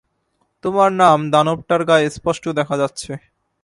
তোমার 0.63 0.89
নাম 0.93 1.19
দানবটার 1.31 1.81
গায়ে 1.85 2.07
স্পষ্ট 2.09 2.43
দেখা 2.49 2.75
যাচ্ছে। 2.77 3.11